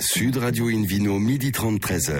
[0.00, 2.12] Sud Radio Invino, midi 30, 13h.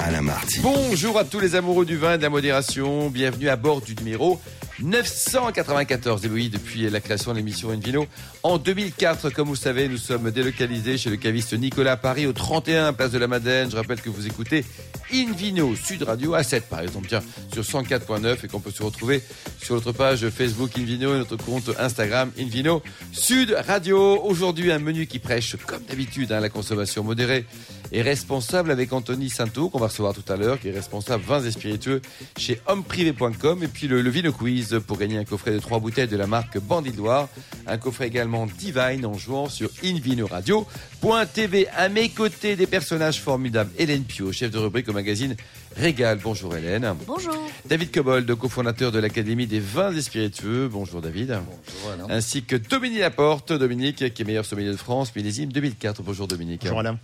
[0.00, 0.60] Alain Marty.
[0.60, 3.10] Bonjour à tous les amoureux du vin et de la modération.
[3.10, 4.40] Bienvenue à bord du numéro
[4.80, 6.24] 994.
[6.24, 8.06] Et depuis la création de l'émission Invino.
[8.42, 12.92] En 2004, comme vous savez, nous sommes délocalisés chez le caviste Nicolas Paris au 31
[12.92, 13.70] Place de la Madeleine.
[13.70, 14.64] Je rappelle que vous écoutez
[15.12, 17.22] Invino Sud Radio à 7 par exemple, tiens,
[17.52, 19.22] sur 104.9 et qu'on peut se retrouver
[19.60, 22.82] sur notre page Facebook Invino et notre compte Instagram Invino
[23.12, 24.22] Sud Radio.
[24.22, 27.46] Aujourd'hui, un menu qui prêche, comme d'habitude, hein, la consommation modérée
[27.90, 31.42] et responsable avec Anthony Santo, qu'on va recevoir tout à l'heure, qui est responsable vins
[31.42, 32.02] et spiritueux
[32.36, 33.62] chez hommeprivé.com.
[33.62, 36.26] Et puis le, le Vino Quiz pour gagner un coffret de trois bouteilles de la
[36.26, 37.28] marque Bandidoire.
[37.66, 41.68] Un coffret également Divine en jouant sur invinoradio.tv.
[41.76, 43.70] À mes côtés, des personnages formidables.
[43.78, 45.36] Hélène Pio, chef de rubrique au magazine
[45.76, 46.18] Régal.
[46.22, 46.94] Bonjour Hélène.
[47.06, 47.34] Bonjour.
[47.66, 50.68] David Cobold, cofondateur de l'Académie des vins et spiritueux.
[50.68, 51.38] Bonjour David.
[51.46, 52.14] Bonjour Alain.
[52.14, 53.52] Ainsi que Dominique Laporte.
[53.52, 56.02] Dominique, qui est meilleur sommelier de France, millésime 2004.
[56.02, 56.62] Bonjour Dominique.
[56.62, 56.98] Bonjour Alain.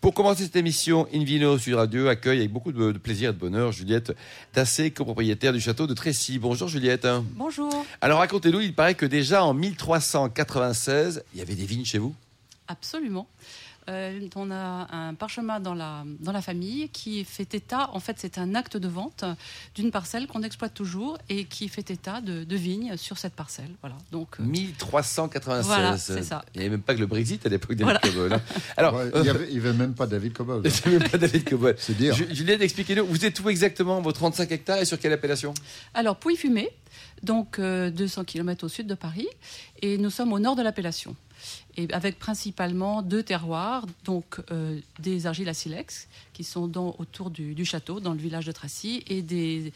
[0.00, 3.38] Pour commencer cette émission, Invino Sud Radio accueille avec beaucoup de, de plaisir et de
[3.38, 4.12] bonheur Juliette
[4.52, 6.38] Tassé, copropriétaire du château de Trécy.
[6.38, 7.04] Bonjour Juliette.
[7.34, 7.84] Bonjour.
[8.00, 12.14] Alors racontez-nous, il paraît que déjà en 1396, il y avait des vignes chez vous?
[12.68, 13.26] Absolument.
[13.88, 18.16] Euh, on a un parchemin dans la, dans la famille qui fait état, en fait
[18.18, 19.24] c'est un acte de vente
[19.74, 23.70] d'une parcelle qu'on exploite toujours et qui fait état de, de vignes sur cette parcelle.
[23.80, 23.96] Voilà.
[24.12, 25.66] Donc, euh, 1396.
[25.66, 26.44] Voilà, c'est ça.
[26.54, 27.98] Il n'y avait même pas que le Brexit à l'époque des Voilà.
[28.00, 28.42] Cobold, hein.
[28.76, 30.62] Alors, Ouais, il n'y avait, il y avait même pas David Cobol.
[30.70, 31.76] c'est même pas David Cobold.
[31.78, 32.14] C'est dire.
[32.14, 35.54] Ju- Juliette, expliquez-nous, vous êtes où exactement vos 35 hectares et sur quelle appellation?
[35.94, 36.68] Alors, Pouilly-Fumé,
[37.22, 39.28] donc euh, 200 km au sud de Paris,
[39.82, 41.16] et nous sommes au nord de l'appellation.
[41.92, 48.00] Avec principalement deux terroirs, donc euh, des argiles à silex, qui sont autour du, château,
[48.00, 49.72] dans le village de Tracy, et des,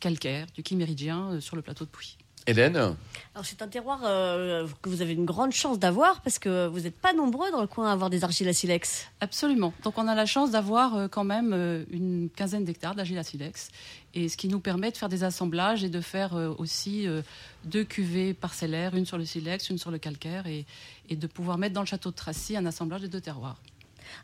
[0.00, 2.16] calcaires, du chiméridien, euh, sur le plateau de Pouilly.
[2.46, 6.66] Hélène Alors c'est un terroir euh, que vous avez une grande chance d'avoir parce que
[6.66, 9.06] vous n'êtes pas nombreux dans le coin à avoir des argiles à silex.
[9.20, 9.72] Absolument.
[9.82, 13.22] Donc on a la chance d'avoir euh, quand même euh, une quinzaine d'hectares d'argile à
[13.22, 13.70] silex,
[14.12, 17.22] et ce qui nous permet de faire des assemblages et de faire euh, aussi euh,
[17.64, 20.66] deux cuvées parcellaires, une sur le silex, une sur le calcaire, et,
[21.08, 23.56] et de pouvoir mettre dans le château de Tracy un assemblage des deux terroirs.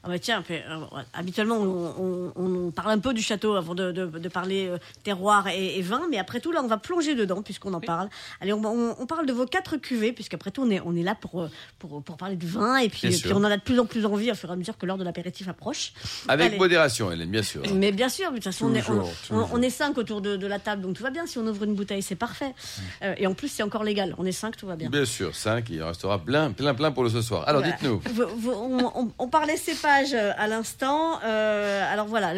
[0.05, 0.79] Ah bah tiens, euh,
[1.15, 4.79] habituellement on, on- on parle un peu du château avant de, de- de parler euh,
[5.03, 7.87] terroir et, et vin, mais après tout là on va plonger dedans puisqu'on en Oui.
[7.87, 8.09] parle.
[8.41, 11.03] Allez, on, on- on parle de vos quatre cuvées puisqu'après tout on est, on est
[11.03, 13.63] là pour, euh, pour, pour parler du vin et puis, et on en a de
[13.63, 15.93] plus en plus envie au fur et à mesure que l'heure de l'apéritif approche.
[16.29, 16.59] Avec Allez.
[16.59, 17.63] modération, Hélène, bien sûr.
[17.75, 19.51] Mais bien sûr, de toute façon, on est, on, Toujours, on- toujours.
[19.53, 21.27] on est cinq autour de, de la table, donc tout va bien.
[21.27, 22.55] Si on ouvre une bouteille, c'est parfait.
[23.03, 24.15] Euh, et en plus, c'est encore légal.
[24.19, 24.89] On est cinq, tout va bien.
[24.91, 27.45] Bien sûr, 5, il en restera plein, plein, plein pour le ce soir.
[27.49, 27.77] Alors Voilà.
[27.77, 28.01] dites-nous.
[28.47, 31.21] On, on- on parlait euh, à l'instant.
[31.25, 32.33] Euh, alors voilà,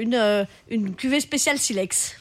[0.00, 2.20] une, euh, une cuvée spéciale silex.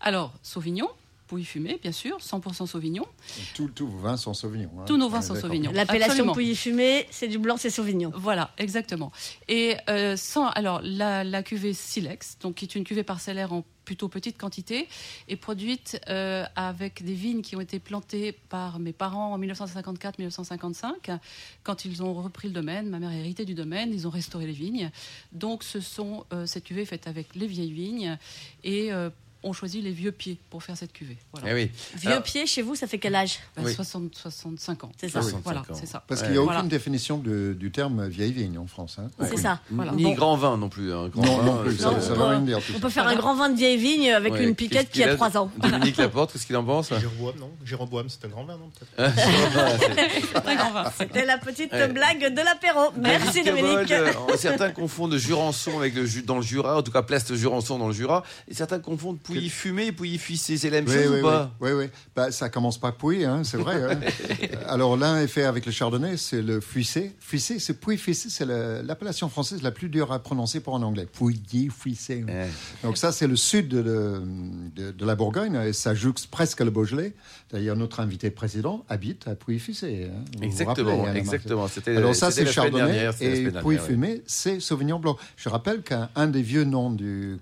[0.00, 0.88] Alors, Sauvignon,
[1.32, 3.06] Pouilly fumé, bien sûr, 100% Sauvignon.
[3.54, 4.68] Tous vos vins sont Sauvignon.
[4.78, 4.84] hein.
[4.86, 5.34] Tous nos vins est sont.
[5.34, 5.72] Sauvignon.
[5.72, 6.30] L'appellation.
[6.30, 8.12] Pouilly fumé, c'est du blanc, c'est Sauvignon.
[8.14, 9.10] Voilà, exactement.
[9.48, 13.64] Et euh, sans, alors la, la cuvée Silex, donc qui est une cuvée parcellaire en
[13.86, 14.88] plutôt petite quantité,
[15.28, 21.18] est produite euh, avec des vignes qui ont été plantées par mes parents en 1954-1955,
[21.64, 22.88] quand ils ont repris le domaine.
[22.90, 24.90] Ma mère a hérité du domaine, ils ont restauré les vignes.
[25.32, 28.18] Donc ce sont euh, cette cuvée faite avec les vieilles vignes
[28.64, 29.10] et euh,
[29.42, 31.16] on choisit les vieux pieds pour faire cette cuvée.
[31.32, 31.50] Voilà.
[31.50, 31.70] Eh oui.
[31.96, 33.74] Vieux Alors, pied, chez vous, ça fait quel âge Ben, Oui.
[33.74, 34.92] 60, 65 ans.
[35.00, 35.20] C'est ça.
[35.20, 35.30] Voilà,
[35.62, 35.78] 65 ans.
[35.80, 36.04] c'est ça.
[36.06, 36.68] Parce qu'il n'y a aucune Voilà.
[36.68, 38.96] définition de- du terme vieille vigne en France.
[38.98, 39.08] hein.
[39.28, 39.60] C'est ça.
[39.70, 39.92] Voilà.
[39.92, 40.14] Ni Bon.
[40.14, 40.92] grand vin non plus.
[40.92, 41.08] hein.
[41.08, 42.58] Grand Non, vin, non plus, ça Non, ça on peut- rien dire.
[42.58, 42.80] tout On ça.
[42.80, 45.14] peut faire un grand vin de vieille vigne avec ouais, une piquette qui a a
[45.16, 45.50] 3 ans.
[45.58, 49.12] Dominique Laporte, qu'est-ce qu'il en pense Jéroboam, non Jéroboam, c'est un grand vin, non peut-être
[50.32, 50.92] C'est un grand vin.
[50.98, 51.88] C'était la petite Ouais.
[51.88, 52.90] blague de l'apéro.
[52.96, 53.90] Merci Dominique.
[53.90, 57.34] Euh, certains confondent Jurançon avec le ju- dans le Jura, en tout cas place de
[57.36, 60.56] Jurançon dans le Jura, et certains confondent Pouilly fumé Pouilly fuissé.
[60.56, 61.90] C'est la même Oui, chose oui, ou pas oui, oui, oui.
[62.14, 63.82] Bah, ça commence par Pouilly, hein, c'est vrai.
[63.82, 63.98] hein.
[64.68, 67.12] Alors l'un est fait avec le chardonnay, c'est le fuissé.
[67.20, 70.82] Fuissé, c'est Pouilly fuissé, c'est la- l'appellation française la plus dure à prononcer pour un
[70.82, 71.06] anglais.
[71.12, 72.24] Pouilly fuissé.
[72.28, 72.86] Eh.
[72.86, 73.82] Donc ça, c'est le sud de,
[74.74, 77.12] de- de la Bourgogne, et ça jouxte presque le Beaujolais.
[77.50, 80.08] D'ailleurs, notre invité précédent habite à Pouilly fuissé.
[80.12, 80.22] hein.
[80.34, 81.66] Vous vous Exactement, rappelez, exactement.
[81.86, 85.16] Alors ça, c'est chardonnay dernière, et Pouilly fumé, c'est sauvignon blanc.
[85.36, 87.38] Je rappelle qu'un un des vieux noms du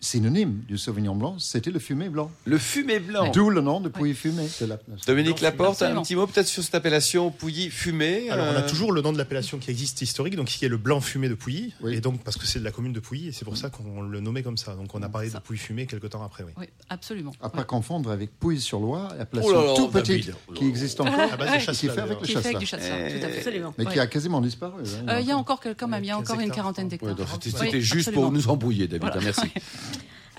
[0.00, 2.30] synonyme du sauvignon blanc, c'était le fumé blanc.
[2.46, 3.30] Le fumé blanc.
[3.32, 4.48] D'où le nom de Pouilly fumé.
[4.60, 5.00] de la place.
[5.06, 8.30] Dominique Laporte, un petit mot peut-être sur cette appellation Pouilly fumé.
[8.30, 10.68] Alors, on a euh, toujours le nom de l'appellation qui existe historique, donc qui est
[10.68, 11.94] le blanc fumé de Pouilly, Oui.
[11.94, 14.00] et donc parce que c'est de la commune de Pouilly, et c'est pour ça qu'on
[14.02, 14.74] le nommait comme ça.
[14.74, 15.38] Donc, on a parlé de.
[15.38, 16.52] Pouilly fumé quelques temps après, oui.
[16.56, 17.32] Oui, absolument.
[17.42, 17.64] À pas Ouais.
[17.66, 21.48] confondre avec Pouilly-sur-Loire, appellation Oh là là, tout petite Oh qui existe encore, À base
[21.48, 21.74] de Ouais.
[21.74, 23.36] qui fait avec le Qui tout à fait.
[23.38, 23.74] Absolument.
[23.76, 23.92] Mais Ouais.
[23.92, 24.82] qui a quasiment disparu.
[24.82, 25.06] hein.
[25.08, 27.16] Euh, Il y a encore quand même, il y a 15 encore une quarantaine d'hectares.
[27.42, 29.10] c'était juste pour nous embrouiller, David.
[29.14, 29.42] Hein, merci.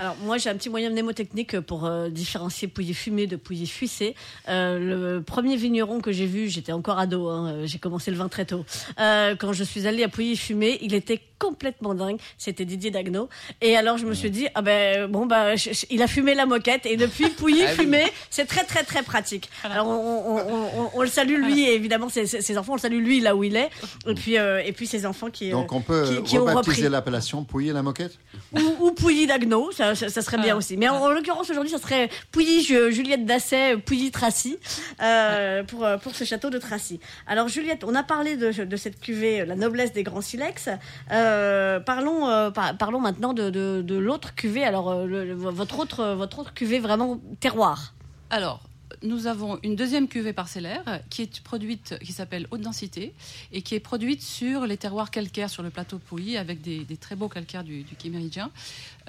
[0.01, 4.15] Alors moi j'ai un petit moyen mnémotechnique pour euh, différencier Pouilly fumé de Pouilly fuissé.
[4.50, 8.18] Euh, le premier vigneron que j'ai vu, j'étais encore ado, hein, euh, j'ai commencé le
[8.18, 8.65] vin très tôt.
[8.98, 12.19] Quand je suis allée à Pouilly fumé, il était complètement dingue.
[12.38, 13.27] C'était Didier Dagno.
[13.61, 16.35] Et alors je me suis dit ah ben bon bah je- je- il a fumé
[16.35, 19.49] la moquette et depuis Pouilly Ah fumé, c'est très très très pratique.
[19.63, 22.81] Alors on, on- on- on- on le salue lui et évidemment ses, enfants, on le
[22.81, 23.69] salue lui là où il est
[24.07, 26.45] et puis euh, et puis ses enfants qui euh, Donc on peut qui, qui ont
[26.45, 28.17] rebaptiser repris l'appellation Pouilly la moquette?
[28.53, 30.57] Ou, ou Pouilly Dagno, ça, ça, ça serait bien Ah.
[30.57, 30.77] aussi.
[30.77, 34.57] Mais en, en l'occurrence aujourd'hui, ça serait Pouilly Ju- Juliette Dasset, Pouilly Tracy
[35.01, 36.99] euh, pour euh, pour ce château de Tracy.
[37.27, 40.69] Alors Juliette, on a parlé de, de cette cuvée, euh, la noblesse des grands silex.
[41.11, 41.31] Euh,
[41.80, 44.63] parlons euh, par- parlons maintenant de, de, l'autre cuvée.
[44.63, 47.94] Alors euh, votre autre votre autre cuvée vraiment terroir.
[48.30, 48.62] Alors,
[49.04, 53.13] nous avons une deuxième cuvée parcellaire qui est produite, qui s'appelle haute densité
[53.51, 57.16] et qui est produite sur les terroirs calcaires sur le plateau Pouilly avec des, très
[57.16, 57.95] beaux calcaires du, du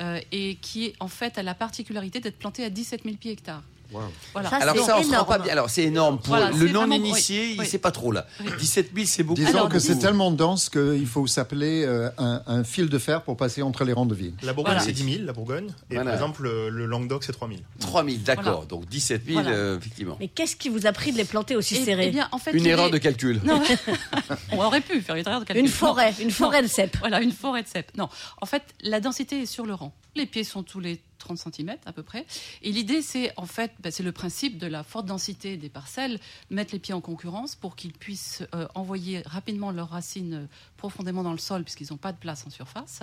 [0.00, 3.62] euh, et qui en fait a la particularité d'être plantée à 17 000 pieds hectares.
[3.92, 4.50] Voilà.
[4.50, 5.26] Ça, Alors c'est ça, on se rend énorme.
[5.28, 5.52] pas bien.
[5.52, 7.66] Alors c'est énorme pour Voilà, le c'est vraiment- non-initié, il oui.
[7.66, 8.26] sait pas trop là.
[8.58, 9.40] 17 000, c'est beaucoup.
[9.40, 13.22] Disons Alors, que c'est tellement dense qu'il faut s'appeler euh, un, un fil de fer
[13.22, 14.34] pour passer entre les rangs de ville.
[14.42, 14.84] La Bourgogne, Voilà.
[14.86, 15.68] c'est 10 000, la Bourgogne.
[15.90, 16.04] Et Voilà.
[16.04, 17.60] par exemple, le, le Languedoc, c'est 3 000.
[17.80, 18.42] 3 000, d'accord.
[18.44, 18.66] Voilà.
[18.66, 19.56] Donc 17 000, Voilà.
[19.56, 20.16] euh, effectivement.
[20.20, 22.38] Mais qu'est-ce qui vous a pris de les planter aussi Et- serrés eh bien, en
[22.38, 23.40] fait, Une erreur de calcul.
[23.44, 23.60] Non,
[24.52, 25.64] on aurait pu faire une erreur de calcul.
[25.64, 25.76] Une Non.
[25.76, 26.96] forêt, une forêt de cèpes.
[27.00, 27.90] Voilà, une forêt de cèpes.
[27.96, 28.08] Non,
[28.40, 29.92] en fait, la densité est sur le rang.
[30.14, 32.26] Les pieds sont tous les 30 cm à peu près.
[32.62, 36.18] Et l'idée, c'est en fait, bah, c'est le principe de la forte densité des parcelles,
[36.50, 40.46] mettre les pieds en concurrence pour qu'ils puissent euh, envoyer rapidement leurs racines euh,
[40.76, 43.00] profondément dans le sol puisqu'ils n'ont pas de place en surface.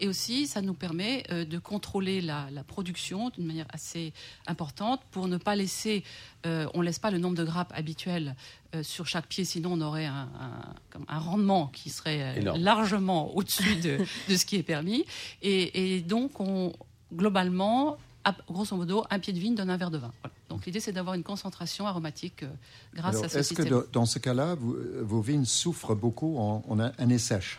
[0.00, 4.12] Et aussi, ça nous permet euh, de contrôler la, la production d'une manière assez
[4.46, 6.02] importante pour ne pas laisser,
[6.46, 8.34] euh, on laisse pas le nombre de grappes habituel
[8.74, 12.60] euh, sur chaque pied, sinon on aurait un, un- comme un rendement qui serait Énorme.
[12.60, 13.98] largement au-dessus de,
[14.28, 15.04] de ce qui est permis.
[15.42, 16.72] Et, et donc, on,
[17.12, 20.12] globalement, à- grosso modo, un pied de vigne donne un verre de vin.
[20.22, 20.34] Voilà.
[20.48, 22.48] Donc l'idée, c'est d'avoir une concentration aromatique euh,
[22.94, 26.38] grâce Alors, à ce Est-ce que de- dans ce cas-là, vous- vos vignes souffrent beaucoup
[26.38, 27.58] en, en année sèche?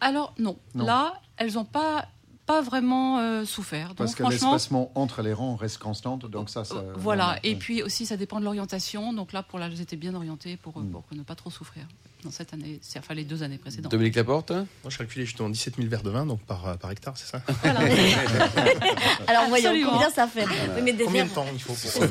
[0.00, 0.56] Alors non.
[0.74, 0.84] Non.
[0.84, 2.06] là, elles n'ont pas,
[2.46, 3.88] pas vraiment euh, souffert.
[3.88, 7.38] Donc Parce que l'espacement entre les rangs reste constant, donc ça, ça euh, voilà.
[7.42, 9.12] Et puis aussi, ça dépend de l'orientation.
[9.12, 10.90] Donc là, pour là, j'étais bien orientée pour, euh, Mm.
[10.90, 11.86] pour ne pas trop souffrir
[12.24, 13.90] dans cette année, c'est- enfin les deux années précédentes.
[13.92, 14.50] Dominique Laporte?
[14.50, 17.40] Moi, je calculais justement 17 000 verres de vin donc par, par hectare, c'est ça?
[17.62, 17.80] Voilà.
[19.28, 20.44] Alors voyons combien ça fait?
[20.44, 22.06] Oui, mais des Combien verres- de temps il faut pour ça.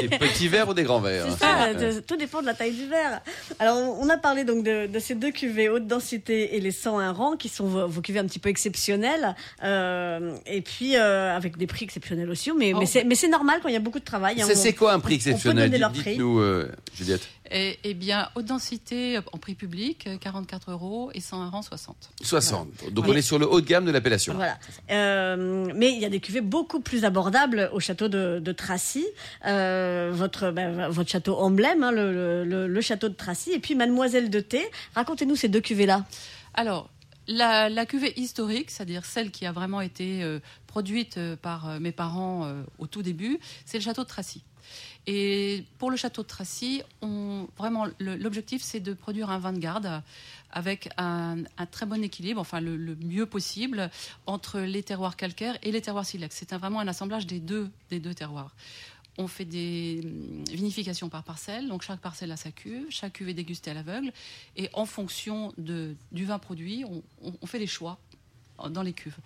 [0.00, 2.72] Des petits verres ou des grands verres hein ça, de- tout dépend de la taille
[2.74, 3.20] du verre.
[3.58, 7.12] Alors, on a parlé donc de, de ces deux cuvées haute densité et les 101
[7.12, 11.56] rangs, qui sont vos, vos cuvées un petit peu exceptionnelles, euh, et puis euh, avec
[11.56, 12.50] des prix exceptionnels aussi.
[12.56, 12.82] Mais, Oh.
[13.06, 14.40] mais c'est normal quand il y a beaucoup de travail.
[14.42, 15.68] hein, C'est quoi un prix on peut exceptionnel?
[15.70, 16.10] donner leur Dites- prix.
[16.12, 17.28] Dites-nous, euh, Juliette.
[17.52, 21.62] Et, eh bien, haute densité euh, en prix public, euh, 44 euros et 101 rangs
[21.62, 22.10] 60.
[22.22, 22.68] 60.
[22.92, 24.34] Donc on est sur le haut de gamme de l'appellation.
[24.34, 24.56] Voilà.
[24.90, 29.04] Euh, mais il y a des cuvées beaucoup plus abordables au château de, de Tracy,
[29.46, 33.58] euh, votre ben, votre château emblème, hein, le, le- le- le château de Tracy, et
[33.58, 34.62] puis Mademoiselle de Thé.
[34.94, 36.04] Racontez-nous ces deux cuvées là.
[36.54, 36.88] Alors,
[37.28, 41.78] la, la cuvée historique, c'est-à-dire celle qui a vraiment été euh, produite euh, par euh,
[41.78, 44.42] mes parents euh, au tout début, c'est le château de Tracy.
[45.06, 46.82] Et pour le château de Tracy,
[47.56, 50.02] vraiment, l'objectif, c'est de produire un vin de garde
[50.52, 51.38] avec un,
[51.70, 53.90] très bon équilibre, enfin le, mieux possible,
[54.26, 56.36] entre les terroirs calcaires et les terroirs silex.
[56.36, 58.54] C'est vraiment un assemblage des deux, des deux terroirs.
[59.18, 63.28] On fait des hum, vinifications par parcelle, donc chaque parcelle a sa cuve, chaque cuve
[63.28, 64.12] est dégustée à l'aveugle,
[64.56, 67.02] et en fonction du vin produit, on,
[67.42, 67.98] on- fait des choix
[68.70, 69.16] dans les cuves.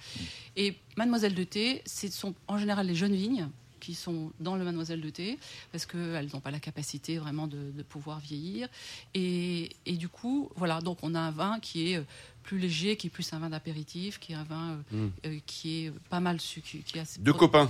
[0.57, 3.49] Et Mademoiselle de Thé, ce sont en général les jeunes vignes
[3.85, 5.39] qui sont dans le Mademoiselle de Thé,
[5.73, 8.69] parce qu'elles n'ont pas la capacité vraiment de, de pouvoir vieillir.
[9.15, 12.03] Et, et du coup, voilà, donc on a un vin qui est euh,
[12.43, 15.11] plus léger, qui est plus un vin d'apéritif, qui est un vin euh, Mm.
[15.27, 16.83] euh, qui est pas mal sucré.
[16.87, 17.69] Qui est assez Deux copains.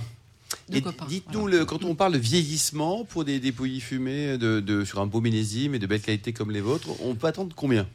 [0.69, 1.57] Deux Et copains, Dites-nous, voilà.
[1.59, 5.19] le- quand on parle de vieillissement pour des, pouilly fumés de, de- sur un beau
[5.19, 7.87] millésime et de belle qualité comme les vôtres, on peut attendre combien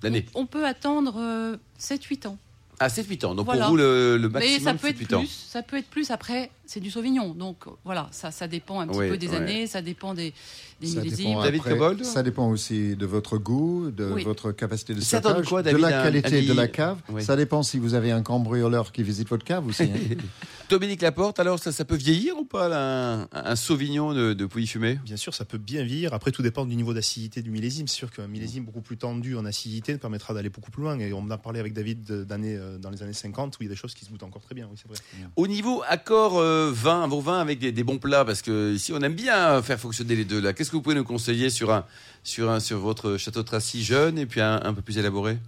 [0.00, 2.38] d'années On peut attendre euh, 7-8 ans.
[2.78, 3.34] Ah, 7-8 ans.
[3.34, 3.62] Donc Voilà.
[3.62, 5.18] pour vous, le, le Mais maximum, ça peut être 8 ans.
[5.20, 6.10] plus, ça peut être plus.
[6.10, 9.36] Après, c'est du Sauvignon, donc voilà, ça, ça dépend un petit Oui, peu des ouais.
[9.36, 10.34] années, ça dépend des,
[10.80, 11.28] des Ça millésimes.
[11.28, 14.24] dépend, David Cobold ça dépend aussi de votre goût, de Oui.
[14.24, 16.98] votre capacité de Ça stockage, quoi, de David, la un- qualité un de la cave.
[17.08, 17.22] Oui.
[17.22, 19.84] Ça dépend si vous avez un cambrioleur qui visite votre cave aussi.
[19.84, 19.86] hein.
[20.68, 24.46] Dominique Laporte, alors ça, ça peut vieillir ou pas là, un, un Sauvignon de, de
[24.46, 24.98] pouilly fumé?
[25.04, 26.12] Bien sûr, ça peut bien vieillir.
[26.12, 27.86] Après, tout dépend du niveau d'acidité du millésime.
[27.86, 30.98] C'est sûr qu'un millésime beaucoup plus tendu en acidité nous permettra d'aller beaucoup plus loin.
[30.98, 33.62] Et on en a parlé avec David de- d'années, euh, dans les années 50 où
[33.62, 34.66] il y a des choses qui se goûtent encore très bien.
[34.70, 34.98] Oui, c'est vrai.
[35.36, 38.92] Au niveau accord euh, vin, vos vins avec des, des bons plats, parce que ici
[38.92, 40.52] on aime bien faire fonctionner les deux là.
[40.52, 41.84] Qu'est-ce que vous pouvez nous conseiller sur un,
[42.22, 45.38] sur un, sur votre château de Tracy jeune et puis un, un peu plus élaboré?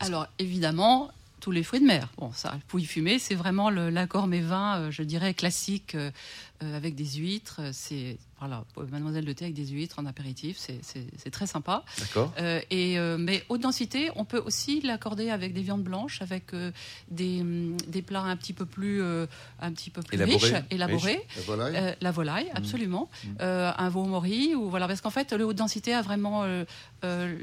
[0.00, 1.10] Alors évidemment,
[1.44, 2.08] tous les fruits de mer.
[2.16, 6.10] Bon, ça, le pouilly fumé, c'est vraiment l'accord mes vins, euh, je dirais classique, euh,
[6.53, 7.60] euh, avec des huîtres.
[7.72, 11.82] C'est voilà, Mademoiselle de thé avec des huîtres en apéritif, c'est- très sympa.
[11.98, 12.32] D'accord.
[12.38, 16.52] Euh, et, euh, mais haute densité, on peut aussi l'accorder avec des viandes blanches, avec
[16.52, 16.70] euh,
[17.10, 19.26] des, hum, des plats un petit peu plus, euh,
[19.60, 21.22] un petit peu plus riches, élaborés.
[21.46, 21.64] Voilà.
[21.64, 23.08] Euh, la volaille, absolument.
[23.40, 26.64] Euh, un veau mori, ou voilà, parce qu'en fait, le haute densité a vraiment euh,
[27.04, 27.36] euh,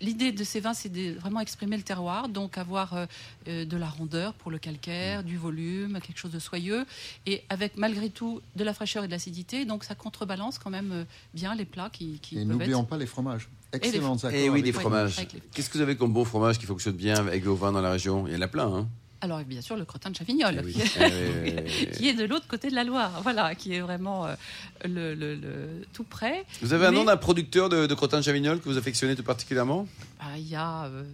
[0.00, 3.06] l'idée de ces vins, c'est vraiment exprimer le terroir, donc avoir euh,
[3.48, 6.84] euh, de la rondeur pour le calcaire, du volume, quelque chose de soyeux,
[7.26, 10.92] et avec malgré tout de la fraîcheur et de l'acidité, donc ça contrebalance quand même
[10.92, 11.04] euh,
[11.34, 12.88] bien les plats qui, qui Et n'oublions être.
[12.88, 13.48] pas les fromages.
[13.72, 15.16] fr- accords Et Eh oui, les fromages.
[15.18, 17.80] les- Qu'est-ce que vous avez comme bon fromage qui fonctionne bien avec vos vins dans
[17.80, 18.26] la région?
[18.26, 18.88] Il y en a plein, hein
[19.22, 20.74] Alors bien sûr le crottin de Chavignol, oui.
[21.94, 24.34] qui, est, de l'autre côté de la Loire, voilà, qui est vraiment euh,
[24.84, 26.44] le, le- le- tout près.
[26.60, 29.16] Vous avez un Mais- nom d'un producteur de, de crottin de Chavignol que vous affectionnez
[29.16, 29.86] tout particulièrement?
[30.18, 30.84] Bah, Il y a.
[30.86, 31.04] euh,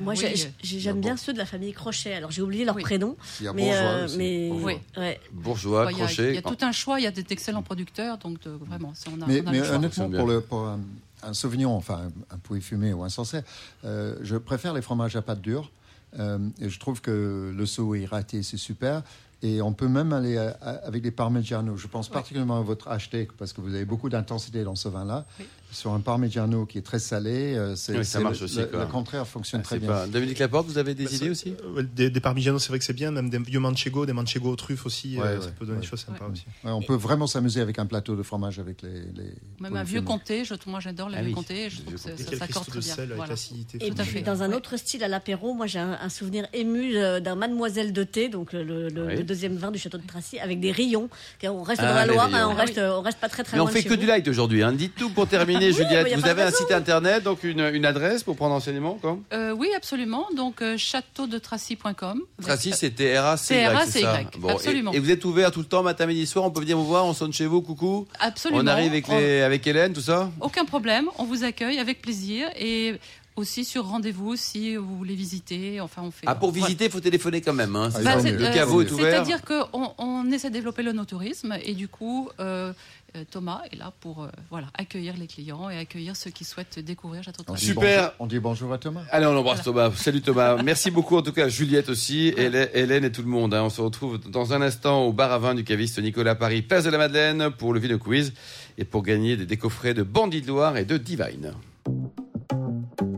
[0.00, 0.28] Moi, oui, euh,
[0.62, 2.12] j'ai- j'aime bien ceux de la famille Crochet.
[2.14, 2.82] Alors, j'ai oublié leur Oui.
[2.82, 3.16] prénom.
[3.40, 4.18] Il y a Mais, Bourgeois euh, aussi.
[4.18, 4.74] mais Oui.
[4.96, 5.20] ouais.
[5.32, 6.28] Bourgeois, il y a- crochet.
[6.30, 9.08] Il y a tout un choix, il y a d'excellents producteurs, donc de- vraiment, c'est-
[9.10, 9.74] on a, Mais, on a mais le choix.
[9.76, 10.26] honnêtement, pour, bien.
[10.26, 10.80] le, pour un,
[11.22, 13.42] un Sauvignon, enfin un, un poulet fumé ou un Sancerre,
[13.84, 15.70] euh, je préfère les fromages à pâte dure.
[16.18, 19.02] Euh, et je trouve que le saut est raté, c'est super.
[19.42, 21.76] Et on peut même aller à- à- avec des parmigiano.
[21.76, 25.26] Je pense particulièrement à votre hashtag parce que vous avez beaucoup d'intensité dans ce vin-là.
[25.38, 25.46] Oui.
[25.70, 28.66] Sur un parmigiano qui est très salé, euh, c'est, Oui, ça marche le, aussi, le-
[28.66, 28.80] quoi.
[28.80, 29.88] le contraire fonctionne Ah, très bien.
[29.88, 32.78] pas- Dominique Laporte, vous avez des Bah, idées aussi Euh, Des, des parmigianos, c'est vrai
[32.78, 35.44] que c'est bien, même des vieux manchego, des manchego aux truffes aussi, Ouais, euh, ouais,
[35.44, 35.82] ça peut donner ouais.
[35.82, 36.32] des choses sympas Ouais.
[36.32, 36.44] aussi.
[36.64, 39.02] Ouais, on peut vraiment s'amuser avec un plateau de fromage avec les.
[39.14, 41.92] les Même un vieux comté, je, moi j'adore le Ah vieux oui, comté, je trouve
[41.92, 42.94] que ça, s'accorde très bien.
[42.94, 43.34] sel Voilà.
[43.80, 44.20] Et Tout à puis, fait.
[44.22, 48.04] dans un autre style à l'apéro, moi j'ai un, souvenir ému euh, d'un Mademoiselle de
[48.04, 48.88] thé, donc le,
[49.22, 51.10] deuxième vin du château de Tracy, avec des rayons.
[51.38, 52.38] Car On reste Ah, dans la les Loire, rayons.
[52.38, 54.06] hein, on, Ah reste, on reste pas très très Mais on loin fait que du
[54.06, 54.62] light aujourd'hui.
[54.62, 54.72] Hein.
[54.72, 56.14] Dites tout pour terminer, Juliette.
[56.16, 59.68] Vous avez un site internet, donc une, une adresse pour prendre enseignement quoi Euh, oui,
[59.76, 60.26] absolument.
[60.36, 62.22] Donc, euh, châteaudetracy.com.
[62.42, 64.92] Tracy, c'est T-R-A-C-Y, T-R-A-C-Y, Bon, et- absolument.
[64.92, 66.44] Et, vous êtes ouvert tout le temps, matin, midi, soir?
[66.44, 68.06] On peut venir vous voir, on sonne chez vous, coucou?
[68.18, 68.62] Absolument.
[68.62, 70.30] On arrive avec, les, avec Hélène, tout ça?
[70.40, 72.94] Aucun problème, on vous accueille avec plaisir et
[73.38, 75.80] aussi sur rendez-vous si vous voulez visiter.
[75.80, 76.26] Enfin, on fait.
[76.26, 77.74] Ah, pour visiter, il faut téléphoner quand même.
[77.76, 78.32] Hein, Ah, mieux.
[78.36, 79.12] le euh, caveau est ouvert.
[79.24, 82.72] C'est-à-dire qu'on on essaie de développer le no-tourisme et du coup, euh,
[83.16, 86.78] euh, Thomas est là pour euh, voilà, accueillir les clients et accueillir ceux qui souhaitent
[86.78, 87.74] découvrir Château de Super.
[88.02, 89.02] bonjour- on dit bonjour à Thomas.
[89.10, 89.90] Allez, on embrasse Thomas.
[89.96, 90.62] Salut Thomas.
[90.62, 93.54] Merci beaucoup en tout cas à Juliette aussi, Hélène, Hélène et tout le monde.
[93.54, 93.62] hein.
[93.62, 96.84] On se retrouve dans un instant au bar à vin du caviste Nicolas Paris, place
[96.84, 98.34] de la Madeleine pour le Vino Quiz
[98.76, 101.54] et pour gagner des décoffrets de Bandit de Loire et de Divine.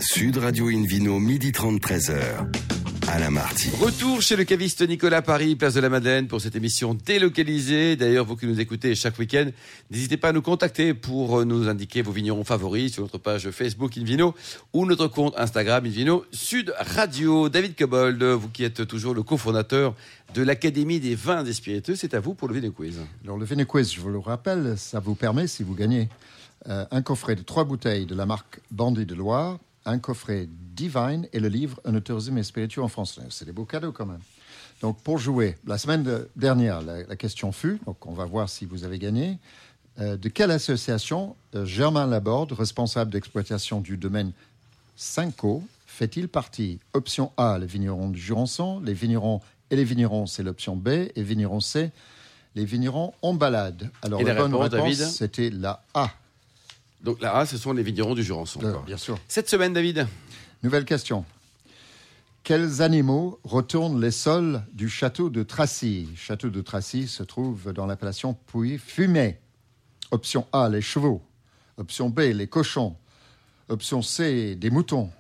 [0.00, 2.47] Sud Radio Invino, midi 30, 13h.
[3.09, 3.69] Alain Marty.
[3.78, 7.97] Retour chez le caviste Nicolas Paris, place de la Madeleine pour cette émission délocalisée.
[7.97, 9.50] D'ailleurs, vous qui nous écoutez chaque week-end,
[9.90, 13.50] n'hésitez pas à nous contacter pour euh, nous indiquer vos vignerons favoris sur notre page
[13.50, 14.35] Facebook Invino
[14.73, 17.50] ou notre compte Instagram Invino Sud Radio.
[17.50, 19.95] David Cobold, vous qui êtes toujours le cofondateur
[20.33, 23.00] de l'Académie des vins et spiritueux, c'est à vous pour le Vino Quiz.
[23.25, 26.09] Alors, le Vino Quiz, je vous le rappelle, ça vous permet, si vous gagnez,
[26.69, 31.26] euh, un coffret de trois bouteilles de la marque Bandit de Loire, un coffret Divine
[31.32, 33.18] et le livre Un tourisme et spiritueux en France.
[33.30, 34.20] C'est des beaux cadeaux quand même.
[34.80, 38.49] Donc, pour jouer, la semaine de- dernière, la, la question fut, donc on va voir
[38.49, 39.37] si vous avez gagné,
[39.99, 44.32] euh, de quelle association euh, Germain Laborde, responsable d'exploitation du domaine
[44.96, 46.78] Cinco, fait-il partie?
[46.94, 48.80] Option A, les vignerons du Jurançon.
[48.80, 50.88] Les vignerons et les vignerons, c'est l'option B.
[50.88, 51.90] Et vignerons C,
[52.54, 53.90] les vignerons en balade.
[54.02, 56.10] Alors, Et la bonne réponse, c'était la A.
[57.02, 58.61] Donc là, ce sont les vignerons du Jurançon.
[58.61, 59.19] Alors, bien sûr.
[59.28, 60.07] Cette semaine, David
[60.62, 61.25] Nouvelle question.
[62.42, 66.09] Quels animaux retournent les sols du château de Tracy?
[66.16, 69.38] Château de Tracy se trouve dans l'appellation Puy-Fumé.
[70.11, 71.23] Option A, les chevaux.
[71.76, 72.97] Option B, les cochons.
[73.69, 75.11] Option C, des moutons.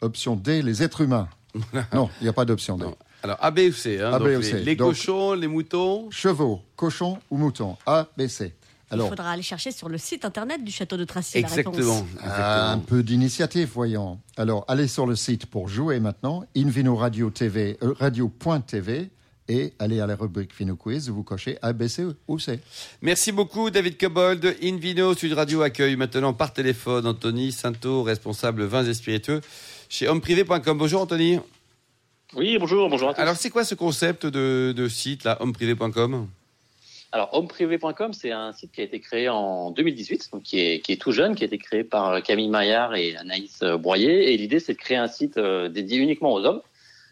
[0.00, 1.28] Option D, les êtres humains.
[1.92, 2.84] Non, il n'y a pas d'option D.
[2.84, 2.96] Non.
[3.22, 4.00] Alors, A, B ou C.
[4.00, 4.60] Hein, A, B donc ou les, C.
[4.60, 6.10] les Donc- cochons, les moutons.
[6.10, 8.54] Chevaux, cochons ou moutons A, B, C.
[8.92, 11.74] Il faudra aller chercher sur le site internet du château de Tracy la Exactement.
[11.76, 12.04] réponse.
[12.20, 12.28] Ah, un
[12.76, 12.84] exactement.
[12.86, 14.18] peu d'initiative, voyons.
[14.36, 19.10] Alors, allez sur le site pour jouer maintenant, Invino Radio TV, euh, radio.tv,
[19.50, 22.60] et allez à la rubrique Vino Quiz, vous cochez A, B, C ou C.
[23.02, 24.56] Merci beaucoup, David Cobold.
[24.62, 29.40] Invino Sud Radio accueille maintenant par téléphone Anthony Santo, responsable vins et spiritueux
[29.88, 30.76] chez hommeprivé.com.
[30.78, 31.40] Bonjour, Anthony.
[32.36, 33.20] Oui, bonjour, bonjour à tous.
[33.22, 36.28] Alors, c'est quoi ce concept de, de site, là, hommeprivé.com
[37.10, 40.92] Alors, homeprivé.com, c'est un site qui a été créé en 2018, donc qui est, qui
[40.92, 44.32] est tout jeune, qui a été créé par Camille Maillard et Anaïs Broyer.
[44.32, 46.60] Et l'idée, c'est de créer un site euh, dédié uniquement aux hommes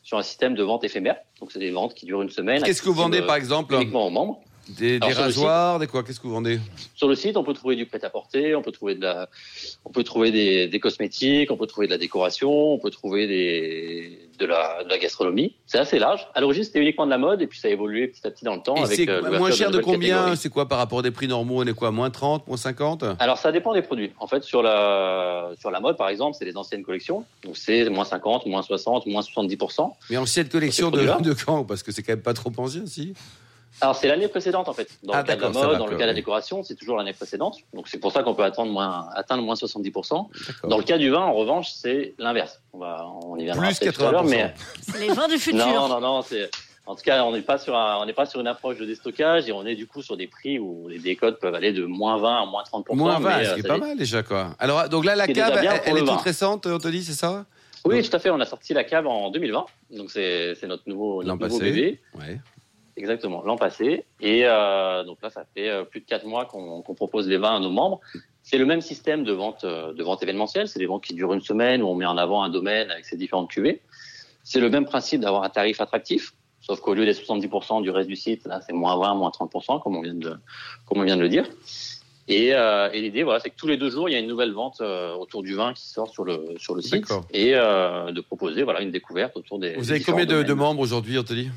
[0.03, 1.17] sur un système de vente éphémère.
[1.41, 2.63] Donc, c'est des ventes qui durent une semaine.
[2.63, 4.43] Qu'est-ce que vous vendez, par exemple Uniquement aux membres.
[4.69, 6.59] Des, rasoirs, des quoi Qu'est-ce que vous vendez?
[6.95, 9.29] Sur le site, on peut trouver du prêt-à-porter, on peut trouver de la,
[9.85, 13.29] on peut trouver des, des cosmétiques, on peut trouver de la décoration, on peut trouver
[13.29, 15.55] des, de la, de la gastronomie.
[15.67, 16.27] C'est assez large.
[16.35, 18.45] À l'origine, c'était uniquement de la mode et puis ça a évolué petit à petit
[18.45, 18.77] dans le temps.
[18.77, 20.35] Et avec, c'est euh, moins cher de combien?
[20.35, 23.05] C'est quoi par rapport à des prix normaux On est quoi Moins 30, moins 50
[23.21, 24.11] Alors ça dépend des produits.
[24.19, 27.25] En fait, sur la sur la mode, par exemple, c'est les anciennes collections.
[27.45, 29.59] Donc c'est moins 50, moins 60, moins 70
[30.11, 31.65] Mais ancienne collection de, de quand?
[31.65, 33.15] Parce que c'est quand même pas trop ancien, si
[33.81, 34.89] Alors c'est l'année précédente en fait.
[35.03, 36.97] Dans Ah, le cas de la mode, dans le cas de la décoration, c'est toujours
[36.97, 37.59] l'année précédente.
[37.75, 40.29] Donc c'est pour ça qu'on peut attendre moins, atteindre moins 70 D'accord.
[40.65, 42.61] Dans le cas du vin, en revanche, c'est l'inverse.
[42.73, 44.31] On va, on y viendra Plus peut-être tout à l'heure, 80%.
[44.31, 45.67] mais C'est les vins du futur.
[45.67, 46.51] non, non, non, c'est
[46.89, 48.87] en tout cas, on n'est pas sur un, on n'est pas sur une approche de
[48.87, 51.85] déstockage et on est du coup sur des prix où les décotes peuvent aller de
[51.85, 53.97] moins 20 à moins 30 Moins 20, mais, ce euh, qui est ça pas mal
[53.99, 54.51] déjà, quoi.
[54.61, 55.53] Alors, donc là, la C'est cave,
[55.85, 56.13] elle, est vin.
[56.15, 57.45] toute récente, on te dit, c'est ça?
[57.85, 58.31] Oui, Donc- tout à fait.
[58.31, 59.67] On a sorti la cave en 2020,
[59.97, 61.71] donc c'est c'est notre nouveau, L'an notre nouveau passé.
[61.73, 62.01] bébé.
[62.19, 62.41] Ouais.
[62.97, 64.05] Exactement, l'an passé.
[64.21, 67.57] Et euh, donc là, ça fait euh, plus de quatre mois qu'on propose les vins
[67.57, 68.01] à nos membres.
[68.43, 70.67] C'est le même système de vente, euh, de vente événementielle.
[70.67, 73.05] C'est des ventes qui durent une semaine où on met en avant un domaine avec
[73.05, 73.83] ses différentes cuvées.
[74.45, 78.09] C'est le même principe d'avoir un tarif attractif, sauf qu'au lieu des 70% du reste
[78.09, 80.35] du site, là, c'est moins 20, moins 30%, comme on vient de,
[80.87, 81.47] comme on vient de le dire.
[82.29, 84.27] Et, euh, et l'idée, voilà, c'est que tous les deux jours, il y a une
[84.27, 88.11] nouvelle vente euh, autour du vin qui sort sur le sur le site et euh,
[88.11, 89.75] de proposer, voilà, une découverte autour des.
[89.75, 91.51] Vous avez combien de, de membres aujourd'hui, Anthony?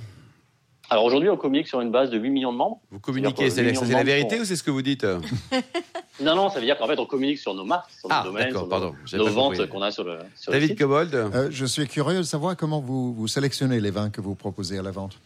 [0.91, 2.79] Alors aujourd'hui, on communique sur une base de 8 millions de membres.
[2.89, 5.03] Vous communiquez, c'est la, vérité sont- ou c'est ce que vous dites
[6.21, 8.31] Non, non, ça veut dire qu'en fait, on communique sur nos marques, sur Ah, nos
[8.31, 10.79] domaines, d'accord, sur pardon, nos, ventes qu'on a sur le, sur le David site.
[10.79, 14.35] Cobold Euh, je suis curieux de savoir comment vous, vous sélectionnez les vins que vous
[14.35, 15.19] proposez à la vente.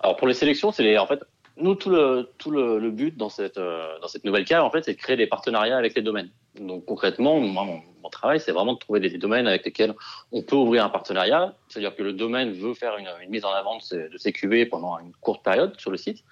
[0.00, 1.20] Alors pour les sélections, c'est les, en fait,
[1.56, 4.70] nous tout le tout le, le but dans cette euh, dans cette nouvelle cave, en
[4.70, 6.30] fait, c'est de créer des partenariats avec les domaines.
[6.60, 7.80] Donc concrètement, mon
[8.14, 9.94] travail, c'est vraiment de trouver des, domaines avec lesquels
[10.32, 11.54] on peut ouvrir un partenariat.
[11.68, 15.12] C'est-à-dire que le domaine veut faire une, mise en avant de ses, cuvées pendant une
[15.20, 16.24] courte période sur le site,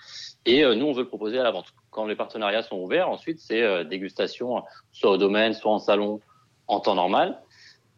[0.44, 1.66] et euh, nous, on veut le proposer à la vente.
[1.90, 4.62] Quand les partenariats sont ouverts, ensuite, c'est euh, dégustation,
[4.92, 6.20] soit au domaine, soit en salon,
[6.66, 7.38] en temps normal.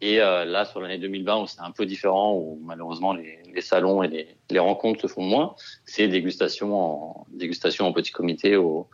[0.01, 4.03] Et euh, là, sur l'année 2020, où c'est un peu différent, où malheureusement les, salons
[4.03, 8.87] et les, rencontres se font moins, c'est dégustation en dégustation en petit comité au,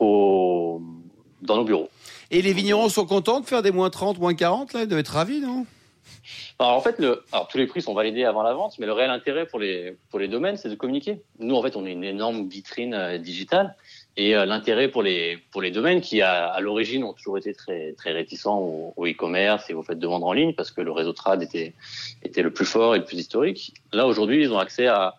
[0.00, 1.88] dans nos bureaux.
[2.30, 5.00] Et les vignerons sont contents de faire des moins 30, moins 40, là Ils doivent
[5.00, 5.66] être ravis, non?
[6.58, 7.00] Alors en fait,
[7.32, 9.96] alors tous les prix sont validés avant la vente, mais le réel intérêt pour les
[10.10, 11.20] pour les domaines, c'est de communiquer.
[11.38, 13.74] Nous, en fait, on est une énorme vitrine euh, digitale,
[14.16, 17.52] et euh, l'intérêt pour les pour les domaines qui à, à l'origine ont toujours été
[17.54, 18.58] très très réticents
[18.96, 21.74] au, e-commerce et au fait de vendre en ligne parce que le réseau trad était
[22.22, 23.74] était le plus fort et le plus historique.
[23.92, 25.16] Là aujourd'hui, ils ont accès à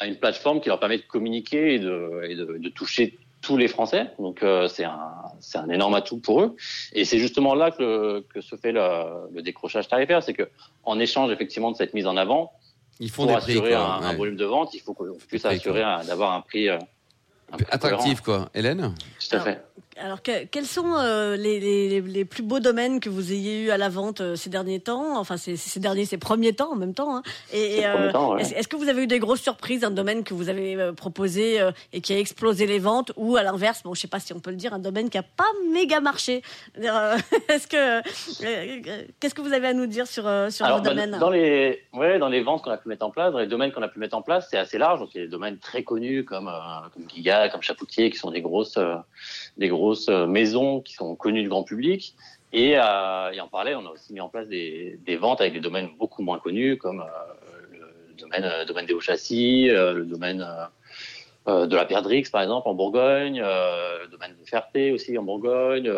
[0.00, 3.68] à une plateforme qui leur permet de communiquer et et de, de toucher tous les
[3.68, 4.06] Français.
[4.18, 5.00] Donc euh, c'est un
[5.40, 6.56] c'est un énorme atout pour eux.
[6.94, 10.48] Et c'est justement là que que se fait le, le décrochage tarifaire, c'est que
[10.84, 12.52] en échange effectivement de cette mise en avant,
[13.00, 13.80] Ils font pour des prix, assurer quoi.
[13.80, 14.16] un, un ouais.
[14.16, 16.78] volume de vente, il faut qu'on puisse prix, assurer un- d'avoir un prix euh,
[17.52, 18.48] un prix Attractif, quoi.
[18.54, 18.94] Hélène?
[19.28, 19.50] Tout à fait.
[19.50, 19.62] Alors,
[20.22, 23.76] que- quels sont euh, les, les, les plus beaux domaines que vous ayez eu à
[23.76, 25.18] la vente euh, ces derniers temps?
[25.18, 27.16] Enfin, ces, ces derniers, ces premiers temps en même temps.
[27.16, 27.22] hein.
[27.52, 28.42] Et, ouais.
[28.42, 31.60] est-ce, que vous avez eu des grosses surprises, un domaine que vous avez euh, proposé
[31.60, 34.32] euh, et qui a explosé les ventes, ou à l'inverse, bon, je sais pas si
[34.32, 36.42] on peut le dire, un domaine qui a pas méga marché
[36.78, 37.16] Euh,
[37.48, 38.82] Est-ce que euh,
[39.20, 41.30] qu'est-ce que vous avez à nous dire sur euh, sur Alors, vos bah, domaines dans
[41.30, 43.82] les, ouais, dans les ventes qu'on a pu mettre en place, dans les domaines qu'on
[43.82, 45.00] a pu mettre en place, c'est assez large.
[45.00, 48.16] Donc, il y a des domaines très connus comme, euh, comme Giga, comme Chapoutier, qui
[48.18, 48.94] sont des grosses, euh,
[49.58, 52.14] des grosses euh, maisons qui sont connues du grand public.
[52.52, 55.60] Et, euh, et en parallèle, on a aussi mis en place des, ventes avec des
[55.60, 57.78] domaines beaucoup moins connus comme euh,
[58.10, 60.46] le domaine, euh, domaine des hauts châssis, le domaine
[61.46, 65.90] de la Perdrix, par exemple, en Bourgogne, le domaine de Ferté aussi en Bourgogne.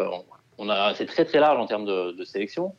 [0.57, 2.75] On, a, c'est très très large en termes de, sélection.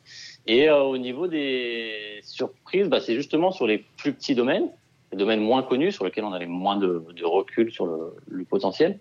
[0.46, 4.68] Et au niveau des surprises, bah, c'est justement sur les plus petits domaines,
[5.12, 8.98] les domaines moins connus, sur lesquels on avait moins de, recul sur le potentiel,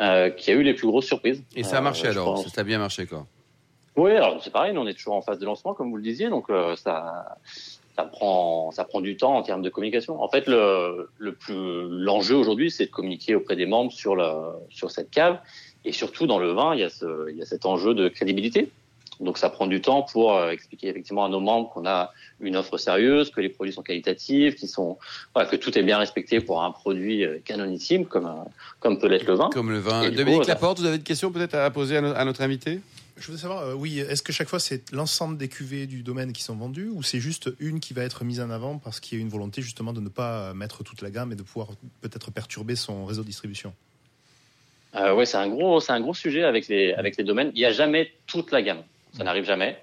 [0.00, 1.42] euh, qui a eu les plus grosses surprises.
[1.54, 2.38] Et ça a Euh, marché je alors.
[2.48, 3.26] Ça a bien marché, quoi.
[3.96, 6.02] Oui, alors c'est pareil, nous on est toujours en phase de lancement, comme vous le
[6.02, 7.36] disiez, donc euh, ça,
[7.96, 10.22] ça prend, ça prend du temps en termes de communication.
[10.22, 14.54] En fait, le, le plus, l'enjeu aujourd'hui, c'est de communiquer auprès des membres sur la,
[14.68, 15.38] sur cette cave,
[15.86, 18.08] et surtout dans le vin, il y a ce, il y a cet enjeu de
[18.08, 18.70] crédibilité.
[19.20, 22.56] Donc ça prend du temps pour euh, expliquer effectivement à nos membres qu'on a une
[22.56, 24.98] offre sérieuse, que les produits sont qualitatifs, qu'ils sont,
[25.34, 28.50] voilà, que tout est bien respecté pour un produit euh, canonissime comme, euh,
[28.80, 29.50] comme peut l'être le vin.
[29.50, 30.02] Comme le vin.
[30.02, 32.42] Et Dominique coup, Laporte, vous avez une question peut-être à poser à, no- à notre
[32.42, 32.80] invité?
[33.16, 36.34] Je voudrais savoir, euh, oui, est-ce que chaque fois c'est l'ensemble des cuvées du domaine
[36.34, 39.16] qui sont vendues ou c'est juste une qui va être mise en avant parce qu'il
[39.16, 41.68] y a une volonté justement de ne pas mettre toute la gamme et de pouvoir
[42.02, 43.72] peut-être perturber son réseau de distribution?
[44.94, 47.52] Euh, ouais, c'est un gros, c'est un gros sujet avec les avec les domaines.
[47.54, 48.82] Il n'y a jamais toute la gamme,
[49.16, 49.78] ça n'arrive jamais.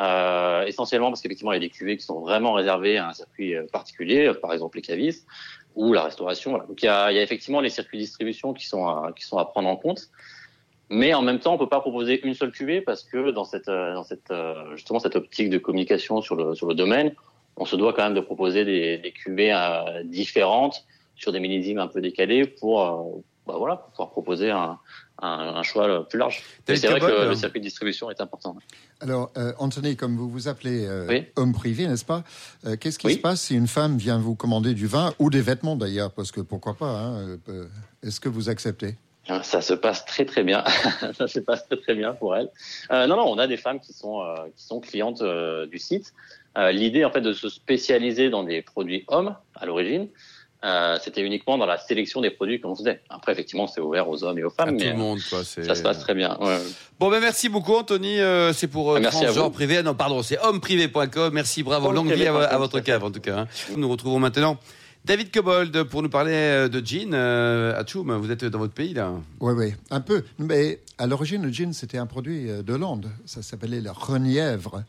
[0.00, 3.12] Euh, essentiellement parce qu'effectivement il y a des cuvées qui sont vraiment réservées à un
[3.12, 5.26] circuit euh, particulier, par exemple les cavistes
[5.74, 6.52] ou la restauration.
[6.58, 9.44] Donc il y a, effectivement les circuits de distribution qui sont à, qui sont à
[9.44, 10.08] prendre en compte.
[10.90, 13.68] Mais en même temps, on peut pas proposer une seule cuvée parce que dans cette,
[13.68, 17.14] euh, dans cette, euh, justement cette optique de communication sur le, sur le domaine,
[17.56, 21.78] on se doit quand même de proposer des, des cuvées euh, différentes sur des millésimes
[21.78, 24.78] un peu décalés pour, euh, bah voilà, pour pouvoir proposer un,
[25.22, 26.42] un, un choix plus large.
[26.66, 28.56] C'est vrai que le, euh, circuit de distribution est important.
[29.00, 31.26] Alors, euh, Anthony, comme vous vous appelez euh, Oui.
[31.36, 32.22] homme privé, n'est-ce pas
[32.66, 33.14] Euh, Qu'est-ce qui Oui.
[33.14, 36.30] se passe si une femme vient vous commander du vin ou des vêtements d'ailleurs Parce
[36.30, 37.66] que pourquoi pas hein, euh,
[38.02, 38.96] Est-ce que vous acceptez?
[39.42, 40.64] Ça se passe très très bien.
[41.18, 42.48] ça se passe très très bien pour elle.
[42.90, 45.78] Euh, non, non, on a des femmes qui sont euh, qui sont clientes euh, du
[45.78, 46.14] site.
[46.56, 50.08] Euh, L'idée en fait de se spécialiser dans des produits hommes à l'origine,
[50.64, 53.00] euh, c'était uniquement dans la sélection des produits qu'on faisait.
[53.10, 55.44] Après, effectivement, c'est ouvert aux hommes et aux À femmes, tout mais le monde, quoi.
[55.44, 56.36] ça se passe très bien.
[56.40, 56.58] Ouais.
[56.98, 58.18] Bon, ben merci beaucoup, Anthony.
[58.20, 59.76] Euh, c'est pour euh, Merci à transgenre privé.
[59.78, 61.32] Ah Non, pardon, c'est hommeprivé.com.
[61.32, 61.92] Merci, bravo.
[61.92, 63.40] Longue vie à, à votre cave, en tout cas.
[63.40, 63.46] hein.
[63.76, 64.58] Nous retrouvons maintenant
[65.04, 67.14] David Cobold pour nous parler euh, de gin.
[67.14, 69.12] Euh, Atchoum, vous êtes dans votre pays, là.
[69.40, 70.24] Oui, oui, un peu.
[70.38, 73.08] Mais à l'origine, le gin, c'était un produit euh, de Hollande.
[73.24, 74.82] Ça s'appelait le renièvre,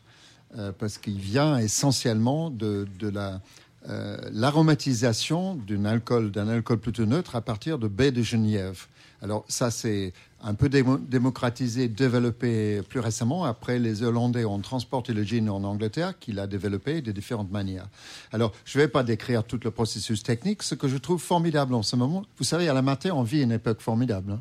[0.58, 3.40] euh, parce qu'il vient essentiellement de, de la,
[3.88, 6.30] euh, l'aromatisation d'un alcool,
[6.78, 8.86] plutôt neutre à partir de baies de genièvre.
[9.22, 10.12] Alors ça, c'est
[10.42, 13.44] un peu démo- démocratisé, développé plus récemment.
[13.44, 17.86] Après, les Hollandais ont transporté le gin en Angleterre, qu'il a développé de différentes manières.
[18.32, 20.62] Alors, je ne vais pas décrire tout le processus technique.
[20.62, 23.42] Ce que je trouve formidable en ce moment, vous savez, à la matin, on vit
[23.42, 24.32] une époque formidable.
[24.32, 24.40] hein.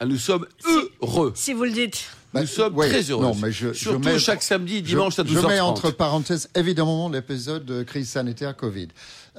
[0.00, 0.46] Ah, Nous sommes
[1.02, 1.32] heureux.
[1.34, 2.04] Si vous le dites.
[2.32, 3.24] Nous Bah, sommes ouais, très heureux.
[3.24, 5.48] Non, mais je, je Surtout mets- chaque samedi et je- dimanche à Je 12h30.
[5.48, 8.88] mets entre parenthèses évidemment l'épisode de crise sanitaire Covid.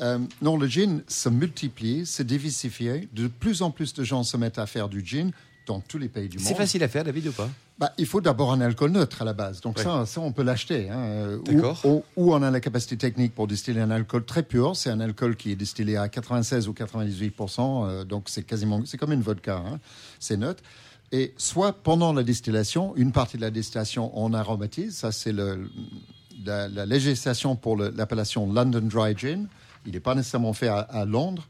[0.02, 3.08] Euh, non, le gin se multiplie, se diversifie.
[3.14, 5.32] De plus en plus de gens se mettent à faire du gin
[5.68, 6.48] dans tous les pays du monde.
[6.48, 7.50] C'est facile à faire, David, ou pas?
[7.78, 9.62] Bah, il faut d'abord un alcool neutre à la base.
[9.62, 9.84] Donc Ouais.
[9.84, 10.90] ça, ça, on peut l'acheter.
[10.90, 11.38] hein.
[11.38, 11.80] Ou- D'accord.
[11.86, 14.76] Ou, ou on a la capacité technique pour distiller un alcool très pur.
[14.76, 18.98] C'est un alcool qui est distillé à 96 ou 98% euh, Donc c'est quasiment, c'est
[18.98, 19.64] comme une vodka.
[19.66, 19.80] hein.
[20.20, 20.62] C'est neutre.
[21.12, 24.96] Et soit pendant la distillation, une partie de la distillation, on aromatise.
[24.96, 29.48] Ça, c'est la, la législation pour l'appellation London Dry Gin.
[29.86, 31.48] Il n'est pas nécessairement fait à, à Londres,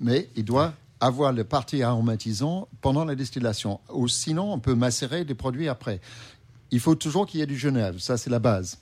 [0.00, 3.80] mais il doit avoir le parti aromatisant pendant la distillation.
[3.92, 6.00] Ou sinon, on peut macérer des produits après.
[6.70, 8.78] Il faut toujours qu'il y ait du Genève, ça c'est la base.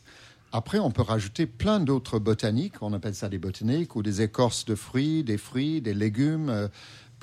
[0.53, 4.65] Après, on peut rajouter plein d'autres botaniques, on appelle ça des botaniques, ou des écorces
[4.67, 6.69] de fruits, des fruits, des légumes, euh,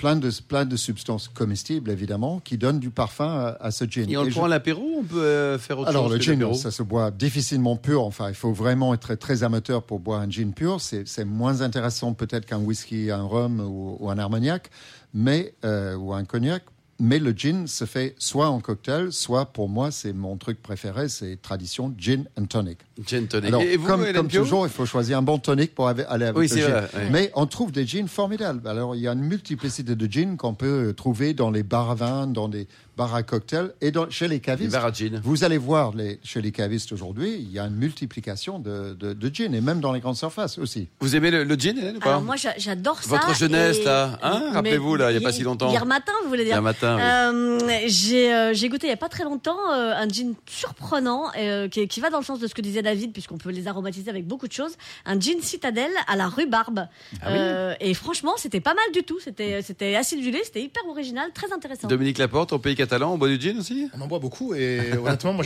[0.00, 4.08] plein, de, plein de substances comestibles évidemment, qui donnent du parfum à, à ce gin.
[4.08, 6.14] Et on le Et je- prend à l'apéro On peut euh, faire autre alors, chose
[6.14, 8.02] le gin, ça se boit difficilement pur.
[8.04, 10.80] Enfin, il faut vraiment être très amateur pour boire un gin pur.
[10.80, 14.70] C'est c'est moins intéressant peut-être qu'un whisky, un rhum ou, ou un armagnac,
[15.12, 16.62] mais, euh, ou un cognac.
[17.02, 21.08] Mais le gin se fait soit en cocktail, soit pour moi, c'est mon truc préféré,
[21.08, 22.78] c'est tradition gin and tonic.
[23.06, 23.48] Gin tonic.
[23.48, 26.46] Alors, et vous, comme, toujours, il faut choisir un bon tonic pour aller avec Oui,
[26.48, 26.68] le c'est gin.
[26.70, 27.00] vrai, oui.
[27.10, 28.68] Mais on trouve des gins formidables.
[28.68, 31.94] Alors, il y a une multiplicité de gins qu'on peut trouver dans les bars à
[31.94, 34.72] vin, dans des bars à cocktails et dans, chez les Les cavistes.
[34.72, 35.20] bars à gin.
[35.24, 39.14] Vous allez voir les, chez les cavistes aujourd'hui, il y a une multiplication de, de,
[39.14, 40.88] de gin et même dans les grandes surfaces aussi.
[41.00, 43.08] Vous aimez le, le gin, Hélène, ou pas Alors moi j'a- j'adore ça.
[43.16, 45.70] Votre jeunesse, et- là, hein Rappelez-vous, là, il y a pas si longtemps.
[45.70, 47.02] Hier matin, vous voulez dire Hier matin, oui.
[47.02, 51.30] Euh, j'ai euh, j'ai goûté il y a pas très longtemps euh, un gin surprenant
[51.36, 53.66] euh, qui, qui va dans le sens de ce que disait David puisqu'on peut les
[53.68, 54.76] aromatiser avec beaucoup de choses.
[55.06, 56.86] Un gin citadelle à la rhubarbe.
[57.22, 57.38] Ah oui.
[57.38, 59.18] Euh, et franchement, c'était pas mal du tout.
[59.20, 61.88] C'était c'était acidulé, c'était hyper original, très intéressant.
[61.88, 63.88] Dominique Laporte, au pays catalan, on boit du gin aussi?
[63.96, 65.44] On en boit beaucoup et honnêtement, moi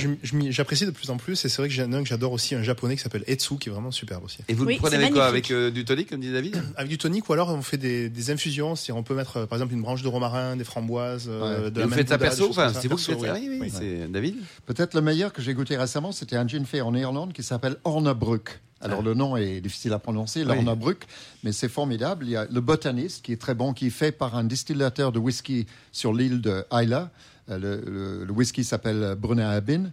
[0.51, 1.45] j'apprécie de plus en plus.
[1.45, 3.69] Et c'est vrai que j'ai un que j'adore aussi un japonais qui s'appelle Etsu qui
[3.69, 4.39] est vraiment superbe aussi.
[4.49, 5.27] Et vous Oui, le prenez avec quoi?
[5.27, 6.63] Avec euh, du tonic, comme dit David?
[6.77, 8.75] Avec du tonic ou alors on fait des, des infusions.
[8.75, 11.71] C'est-à-dire on peut mettre par exemple une branche de romarin, des framboises, Ouais.
[11.71, 13.35] de la Vous faites ça perso Enfin, c'est vous qui faites ça.
[13.35, 13.71] Oui, oui, Oui.
[13.73, 17.33] c'est David Peut-être le meilleur que j'ai goûté récemment, c'était un gin fait en Irlande
[17.33, 18.61] qui s'appelle Ornabruck.
[18.81, 20.47] Alors le nom est difficile à prononcer, Oui.
[20.49, 21.07] l'Ornabruck,
[21.43, 22.27] mais c'est formidable.
[22.27, 25.11] Il y a le botaniste qui est très bon, qui est fait par un distillateur
[25.11, 27.11] de whisky sur l'île de Isla.
[27.51, 29.85] Euh, Le, le- le whisky s'appelle Brunner Abin.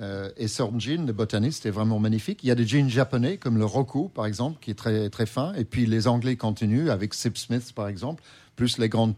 [0.00, 2.40] Euh, et son gin, le botaniste, est vraiment magnifique.
[2.42, 5.26] Il y a des gins japonais comme le Roku, par exemple, qui est très, très
[5.26, 5.52] fin.
[5.54, 8.22] Et puis les Anglais continuent avec Sip Smith, par exemple,
[8.60, 9.14] plus les grandes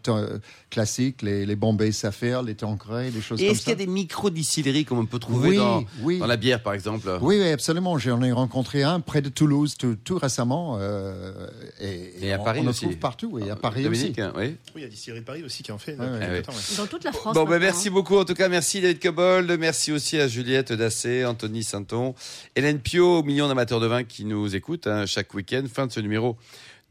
[0.69, 3.81] classiques, les, les Bombay Sapphire, les Tanqueray, des choses Et comme est-ce qu'il y ça.
[3.83, 6.19] a des micro-distilleries comme on peut trouver Oui, dans, oui.
[6.19, 7.09] dans la bière, par exemple?
[7.21, 7.97] Oui, oui, absolument.
[7.97, 10.77] J'en ai rencontré un près de Toulouse tout, tout récemment.
[10.79, 11.47] euh,
[11.81, 12.85] et, Et à on, Paris on le aussi.
[12.85, 13.37] trouve partout.
[13.39, 14.21] Et à Paris Dominique, aussi.
[14.21, 14.55] hein, oui.
[14.67, 15.97] Oui, il y a Distillerie de Paris aussi qui en fait.
[15.99, 16.41] Ouais.
[16.41, 16.75] temps, ouais.
[16.77, 17.33] Dans toute la France.
[17.35, 17.91] Bon, ben, merci hein.
[17.91, 18.15] beaucoup.
[18.17, 19.51] En tout cas, merci David Cobold.
[19.59, 22.15] Merci aussi à Juliette Dassé, Anthony Sainton,
[22.55, 25.63] Hélène Pio, millions d'amateurs de vin qui nous écoutent hein, chaque week-end.
[25.73, 26.37] Fin de ce numéro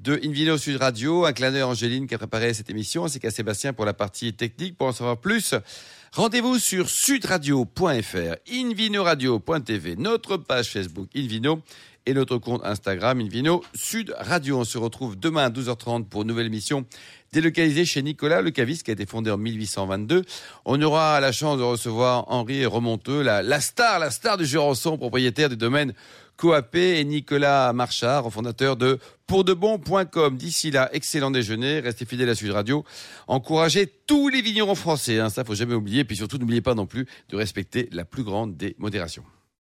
[0.02, 1.24] de Invino Sud Radio.
[1.24, 4.76] Un clin Angéline qui a préparé cette émission, ainsi qu'à Sébastien pour la partie technique.
[4.76, 5.54] Pour en savoir plus,
[6.12, 11.62] rendez-vous sur sudradio.fr, invinoradio.tv, notre page Facebook Invino
[12.04, 14.58] et notre compte Instagram Invino Sud Radio.
[14.58, 16.84] On se retrouve demain à 12h30 pour une nouvelle émission
[17.32, 20.24] délocalisée chez Nicolas Le Cavis qui a été fondé en 1822.
[20.64, 24.98] On aura la chance de recevoir Henri Remonteux, la, la star, la star du Jurançon,
[24.98, 25.94] propriétaire du domaine
[26.42, 30.36] Coap et Nicolas Marchard, fondateur de pourdebon.com.
[30.36, 32.84] D'ici là, excellent déjeuner, restez fidèles à Sud Radio.
[33.28, 36.02] Encouragez tous les vignerons français, hein, ça faut jamais oublier.
[36.02, 39.22] Puis surtout, n'oubliez pas non plus de respecter la plus grande des modérations.